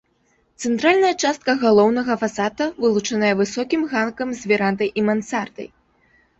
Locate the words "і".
4.99-5.09